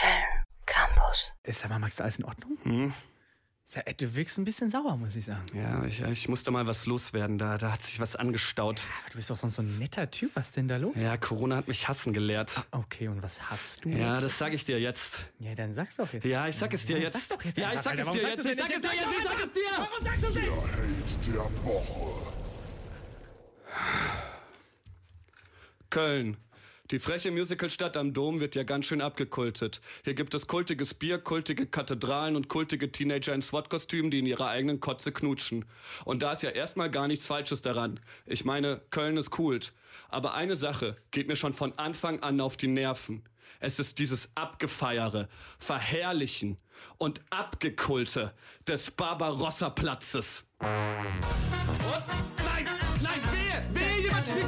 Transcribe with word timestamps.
Köln 0.00 0.44
Campus. 0.66 1.32
Ist 1.42 1.64
aber, 1.64 1.78
Max, 1.78 2.00
alles 2.00 2.16
in 2.16 2.24
Ordnung? 2.24 2.58
Hm? 2.62 2.92
Ja, 3.72 3.82
du 3.96 4.16
wirkst 4.16 4.36
ein 4.36 4.44
bisschen 4.44 4.68
sauer, 4.68 4.96
muss 4.96 5.14
ich 5.14 5.26
sagen. 5.26 5.44
Ja, 5.54 5.84
ich, 5.84 6.00
ich 6.02 6.28
musste 6.28 6.50
mal 6.50 6.66
was 6.66 6.86
loswerden. 6.86 7.38
Da, 7.38 7.56
da 7.56 7.70
hat 7.72 7.82
sich 7.82 8.00
was 8.00 8.16
angestaut. 8.16 8.82
Aber 9.02 9.10
du 9.10 9.16
bist 9.16 9.30
doch 9.30 9.36
sonst 9.36 9.54
so 9.54 9.62
ein 9.62 9.78
netter 9.78 10.10
Typ. 10.10 10.32
Was 10.34 10.48
ist 10.48 10.56
denn 10.56 10.66
da 10.66 10.76
los? 10.76 10.92
Ja, 10.96 11.16
Corona 11.16 11.54
hat 11.56 11.68
mich 11.68 11.86
hassen 11.86 12.12
gelehrt. 12.12 12.66
Okay, 12.72 13.06
und 13.06 13.22
was 13.22 13.48
hast 13.48 13.84
du 13.84 13.90
Ja, 13.90 14.14
jetzt? 14.14 14.24
das 14.24 14.38
sag 14.38 14.52
ich 14.54 14.64
dir 14.64 14.80
jetzt. 14.80 15.20
Ja, 15.38 15.54
dann 15.54 15.72
sag's 15.72 15.94
doch 15.96 16.12
jetzt. 16.12 16.24
Ja, 16.24 16.48
ich 16.48 16.56
sag 16.56 16.74
es 16.74 16.84
dir 16.84 16.98
Ja, 16.98 17.04
jetzt. 17.04 17.16
Jetzt 17.44 17.58
Ja, 17.58 17.72
ich 17.72 17.80
sag 17.80 17.96
es 17.96 18.10
dir 18.10 18.22
jetzt. 18.22 18.44
Ich 18.44 18.56
sag 18.58 18.70
es 18.70 18.80
dir 18.80 18.80
jetzt. 18.80 18.84
Ich 18.84 19.22
sag 19.22 19.44
es 19.44 19.52
dir. 19.52 19.60
Warum 19.76 20.04
sagst 20.04 20.24
du's 20.24 20.34
Der 20.34 20.42
Hate 20.42 21.30
der 21.30 21.64
Woche. 21.64 22.26
Köln. 25.90 26.36
Die 26.90 26.98
freche 26.98 27.30
Musicalstadt 27.30 27.96
am 27.96 28.12
Dom 28.12 28.40
wird 28.40 28.56
ja 28.56 28.64
ganz 28.64 28.86
schön 28.86 29.00
abgekultet. 29.00 29.80
Hier 30.04 30.14
gibt 30.14 30.34
es 30.34 30.48
kultiges 30.48 30.92
Bier, 30.92 31.18
kultige 31.18 31.66
Kathedralen 31.66 32.34
und 32.34 32.48
kultige 32.48 32.90
Teenager 32.90 33.32
in 33.32 33.42
SWAT-Kostümen, 33.42 34.10
die 34.10 34.18
in 34.18 34.26
ihrer 34.26 34.48
eigenen 34.48 34.80
Kotze 34.80 35.12
knutschen. 35.12 35.66
Und 36.04 36.24
da 36.24 36.32
ist 36.32 36.42
ja 36.42 36.50
erstmal 36.50 36.90
gar 36.90 37.06
nichts 37.06 37.28
Falsches 37.28 37.62
daran. 37.62 38.00
Ich 38.26 38.44
meine, 38.44 38.82
Köln 38.90 39.16
ist 39.18 39.30
kult. 39.30 39.72
Aber 40.08 40.34
eine 40.34 40.56
Sache 40.56 40.96
geht 41.12 41.28
mir 41.28 41.36
schon 41.36 41.52
von 41.52 41.78
Anfang 41.78 42.24
an 42.24 42.40
auf 42.40 42.56
die 42.56 42.66
Nerven. 42.66 43.22
Es 43.60 43.78
ist 43.78 44.00
dieses 44.00 44.30
Abgefeiere, 44.34 45.28
Verherrlichen 45.58 46.56
und 46.98 47.20
Abgekulte 47.30 48.34
des 48.66 48.90
Barbarossa-Platzes. 48.90 50.44
Und? 50.58 50.68
Nein, 52.44 52.66
nein, 53.02 53.20
wehe, 53.32 53.49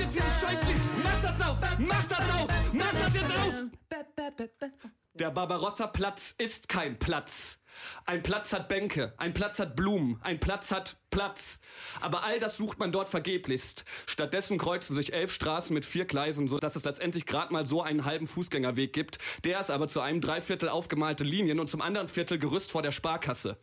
spielt 0.00 0.14
jetzt 0.14 0.14
dieses 0.14 0.40
Scheißlied. 0.40 0.80
Mach 1.02 1.22
das 1.22 1.40
aus, 1.40 1.56
mach 1.78 2.04
das 2.08 2.18
aus, 2.18 2.48
mach 2.72 2.92
das 2.92 3.14
jetzt 3.14 3.36
aus. 3.36 4.90
Der 5.14 5.30
Barbarossa-Platz 5.30 6.34
ist 6.38 6.68
kein 6.68 6.98
Platz. 6.98 7.58
Ein 8.04 8.22
Platz 8.22 8.52
hat 8.52 8.68
Bänke, 8.68 9.14
ein 9.16 9.32
Platz 9.32 9.58
hat 9.58 9.76
Blumen, 9.76 10.18
ein 10.22 10.40
Platz 10.40 10.70
hat 10.70 10.96
Platz. 11.10 11.60
Aber 12.00 12.24
all 12.24 12.40
das 12.40 12.56
sucht 12.56 12.78
man 12.78 12.92
dort 12.92 13.08
vergeblichst. 13.08 13.84
Stattdessen 14.06 14.58
kreuzen 14.58 14.96
sich 14.96 15.12
elf 15.12 15.32
Straßen 15.32 15.72
mit 15.72 15.84
vier 15.84 16.04
Gleisen, 16.04 16.48
so 16.48 16.58
dass 16.58 16.76
es 16.76 16.84
letztendlich 16.84 17.26
gerade 17.26 17.52
mal 17.52 17.66
so 17.66 17.82
einen 17.82 18.04
halben 18.04 18.26
Fußgängerweg 18.26 18.92
gibt. 18.92 19.18
Der 19.44 19.60
ist 19.60 19.70
aber 19.70 19.88
zu 19.88 20.00
einem 20.00 20.20
Dreiviertel 20.20 20.68
aufgemalte 20.68 21.24
Linien 21.24 21.60
und 21.60 21.68
zum 21.68 21.80
anderen 21.80 22.08
Viertel 22.08 22.38
Gerüst 22.38 22.70
vor 22.70 22.82
der 22.82 22.92
Sparkasse. 22.92 23.58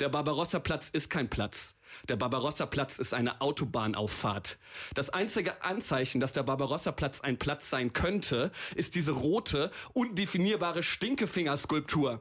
Der 0.00 0.08
Barbarossa-Platz 0.08 0.90
ist 0.90 1.10
kein 1.10 1.28
Platz. 1.28 1.74
Der 2.08 2.16
Barbarossa-Platz 2.16 2.98
ist 2.98 3.14
eine 3.14 3.40
Autobahnauffahrt. 3.40 4.58
Das 4.94 5.10
einzige 5.10 5.62
Anzeichen, 5.62 6.20
dass 6.20 6.32
der 6.32 6.42
Barbarossa-Platz 6.42 7.20
ein 7.20 7.38
Platz 7.38 7.70
sein 7.70 7.92
könnte, 7.92 8.50
ist 8.74 8.94
diese 8.94 9.12
rote, 9.12 9.70
undefinierbare 9.92 10.82
Stinkefinger-Skulptur. 10.82 12.20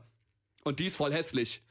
Und 0.63 0.79
die 0.79 0.87
ist 0.87 0.97
voll 0.97 1.13
hässlich. 1.13 1.63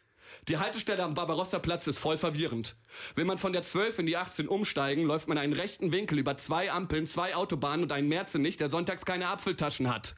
Die 0.49 0.59
Haltestelle 0.59 1.03
am 1.03 1.15
Barbarossa-Platz 1.15 1.87
ist 1.87 1.99
voll 1.99 2.19
verwirrend. 2.19 2.77
Will 3.15 3.25
man 3.25 3.39
von 3.39 3.53
der 3.53 3.63
12 3.63 4.01
in 4.01 4.07
die 4.07 4.17
18 4.17 4.49
umsteigen, 4.49 5.05
läuft 5.05 5.29
man 5.29 5.39
einen 5.39 5.53
rechten 5.53 5.93
Winkel 5.93 6.19
über 6.19 6.37
zwei 6.37 6.71
Ampeln, 6.71 7.07
zwei 7.07 7.35
Autobahnen 7.35 7.85
und 7.85 7.93
einen 7.93 8.09
Merzenich, 8.09 8.57
der 8.57 8.71
sonntags 8.71 9.05
keine 9.05 9.29
Apfeltaschen 9.29 9.93
hat. 9.93 10.17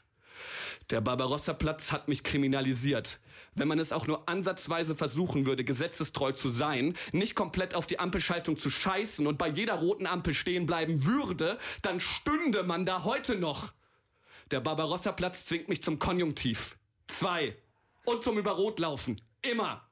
Der 0.91 1.00
Barbarossa-Platz 1.00 1.92
hat 1.92 2.08
mich 2.08 2.25
kriminalisiert. 2.25 3.20
Wenn 3.55 3.69
man 3.69 3.78
es 3.78 3.92
auch 3.92 4.06
nur 4.06 4.28
ansatzweise 4.28 4.94
versuchen 4.94 5.47
würde, 5.47 5.64
gesetzestreu 5.64 6.33
zu 6.33 6.48
sein, 6.48 6.97
nicht 7.12 7.34
komplett 7.34 7.75
auf 7.75 7.86
die 7.86 7.98
Ampelschaltung 7.98 8.56
zu 8.56 8.70
scheißen 8.70 9.27
und 9.27 9.39
bei 9.39 9.48
jeder 9.48 9.75
roten 9.75 10.06
Ampel 10.06 10.34
stehen 10.34 10.66
bleiben 10.66 11.05
würde, 11.05 11.59
dann 11.83 12.00
stünde 12.00 12.62
man 12.62 12.86
da 12.86 13.05
heute 13.05 13.36
noch. 13.36 13.72
Der 14.50 14.61
Barbarossa-Platz 14.61 15.47
zwingt 15.47 15.69
mich 15.69 15.83
zum 15.83 15.98
Konjunktiv. 15.98 16.77
Zwei. 17.06 17.56
Und 18.05 18.22
zum 18.22 18.39
Überrotlaufen. 18.39 19.20
Immer. 19.42 19.88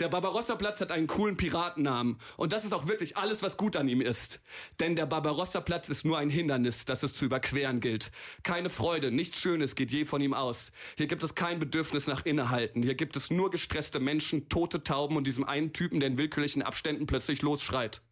Der 0.00 0.08
Barbarossa-Platz 0.08 0.80
hat 0.80 0.90
einen 0.90 1.06
coolen 1.06 1.36
Piratennamen. 1.36 2.18
Und 2.36 2.52
das 2.52 2.64
ist 2.64 2.72
auch 2.72 2.88
wirklich 2.88 3.16
alles, 3.16 3.42
was 3.42 3.56
gut 3.56 3.76
an 3.76 3.88
ihm 3.88 4.00
ist. 4.00 4.40
Denn 4.80 4.96
der 4.96 5.06
Barbarossa-Platz 5.06 5.88
ist 5.88 6.04
nur 6.04 6.18
ein 6.18 6.30
Hindernis, 6.30 6.84
das 6.84 7.02
es 7.02 7.14
zu 7.14 7.24
überqueren 7.24 7.80
gilt. 7.80 8.10
Keine 8.42 8.70
Freude, 8.70 9.10
nichts 9.10 9.40
Schönes 9.40 9.74
geht 9.74 9.90
je 9.90 10.04
von 10.04 10.20
ihm 10.20 10.34
aus. 10.34 10.72
Hier 10.96 11.06
gibt 11.06 11.22
es 11.22 11.34
kein 11.34 11.58
Bedürfnis 11.58 12.06
nach 12.06 12.24
Innehalten. 12.24 12.82
Hier 12.82 12.94
gibt 12.94 13.16
es 13.16 13.30
nur 13.30 13.50
gestresste 13.50 14.00
Menschen, 14.00 14.48
tote 14.48 14.82
Tauben 14.84 15.16
und 15.16 15.26
diesem 15.26 15.44
einen 15.44 15.72
Typen, 15.72 16.00
der 16.00 16.08
in 16.08 16.18
willkürlichen 16.18 16.62
Abständen 16.62 17.06
plötzlich 17.06 17.42
losschreit. 17.42 18.02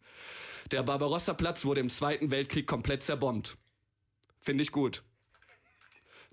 Der 0.71 0.83
Barbarossa-Platz 0.83 1.63
wurde 1.63 1.79
im 1.79 1.89
Zweiten 1.89 2.31
Weltkrieg 2.31 2.67
komplett 2.67 3.03
zerbombt. 3.03 3.57
Finde 4.39 4.63
ich 4.63 4.71
gut. 4.71 5.03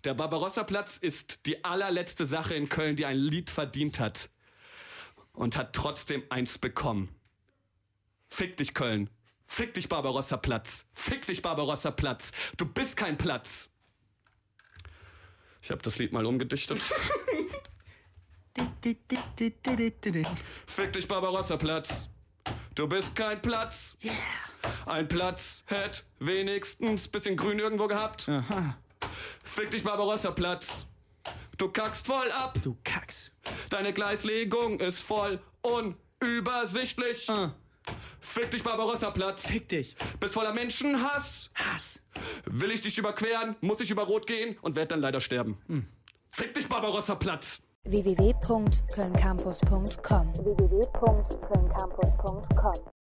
Der 0.05 0.15
Barbarossa-Platz 0.15 0.99
ist 0.99 1.47
die 1.47 1.65
allerletzte 1.65 2.27
Sache 2.27 2.55
in 2.55 2.69
Köln, 2.69 2.94
die 2.94 3.06
ein 3.06 3.17
Lied 3.17 3.49
verdient 3.49 3.99
hat. 4.00 4.28
Und 5.34 5.56
hat 5.56 5.75
trotzdem 5.75 6.22
eins 6.31 6.56
bekommen. 6.59 7.15
Fick 8.28 8.56
dich, 8.56 8.72
Köln. 8.75 9.11
Fick 9.47 9.75
dich, 9.75 9.89
Barbarossa-Platz. 9.89 10.87
Fick 10.95 11.27
dich, 11.27 11.43
Barbarossa-Platz. 11.43 12.31
Du 12.56 12.65
bist 12.67 12.97
kein 12.97 13.19
Platz. 13.19 13.69
Ich 15.61 15.71
habe 15.71 15.83
das 15.83 15.99
Lied 15.99 16.12
mal 16.12 16.25
umgedichtet. 16.27 16.81
Fick 20.67 20.93
dich, 20.93 21.09
Barbarossa-Platz. 21.09 22.09
Du 22.75 22.89
bist 22.89 23.15
kein 23.15 23.41
Platz. 23.41 23.97
Ein 24.87 25.09
Platz 25.09 25.65
hätte 25.67 26.03
wenigstens 26.19 27.09
bisschen 27.09 27.37
Grün 27.37 27.59
irgendwo 27.59 27.87
gehabt. 27.87 28.28
Fick 29.43 29.71
dich, 29.71 29.84
Barbarossa-Platz. 29.84 30.87
Du 31.64 31.70
kackst 31.70 32.06
voll 32.06 32.30
ab. 32.32 32.58
Du 32.62 32.76
Kacks. 32.84 33.30
Deine 33.70 33.94
Gleislegung 33.94 34.78
ist 34.80 35.00
voll 35.00 35.41
unübersichtlich. 35.62 37.26
Fick 38.20 38.50
dich, 38.50 38.62
Barbarossa-Platz. 38.62 39.47
Fick 39.47 39.70
dich. 39.70 39.97
Bist 40.20 40.34
voller 40.34 40.52
Menschenhass. 40.52 41.48
Hass. 41.54 42.02
Will 42.44 42.70
ich 42.70 42.82
dich 42.82 42.98
überqueren, 42.98 43.56
muss 43.62 43.80
ich 43.80 43.91
über 43.91 44.02
Rot 44.02 44.26
gehen 44.26 44.58
und 44.60 44.76
werd 44.76 44.91
dann 44.91 45.00
leider 45.00 45.22
sterben. 45.22 45.56
Fick 46.28 46.52
dich, 46.52 46.69
Barbarossa-Platz. 46.69 47.62
www.kölncampus.com 47.84 50.34
www.kölncampus.com 50.34 52.92